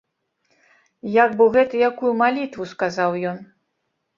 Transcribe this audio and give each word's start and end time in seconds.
Як 1.23 1.35
бы 1.41 1.45
гэта 1.55 1.83
якую 1.91 2.11
малітву 2.23 2.67
сказаў 2.73 3.11
ён. 3.35 3.39